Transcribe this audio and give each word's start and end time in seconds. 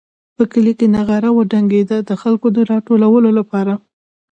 په 0.35 0.43
کلي 0.51 0.73
کې 0.79 0.85
نغاره 0.95 1.29
وډنګېده 1.33 1.97
د 2.09 2.11
خلکو 2.21 2.47
د 2.55 2.57
راټولولو 2.71 3.29
لپاره. 3.39 3.73